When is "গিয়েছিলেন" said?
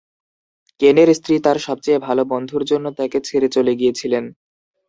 3.75-4.23